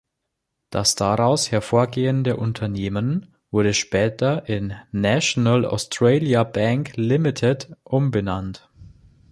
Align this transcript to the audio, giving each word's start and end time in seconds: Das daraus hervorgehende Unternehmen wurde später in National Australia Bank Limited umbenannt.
Das 0.71 0.95
daraus 0.95 1.51
hervorgehende 1.51 2.35
Unternehmen 2.35 3.35
wurde 3.51 3.75
später 3.75 4.49
in 4.49 4.73
National 4.91 5.63
Australia 5.63 6.43
Bank 6.43 6.93
Limited 6.97 7.77
umbenannt. 7.83 8.67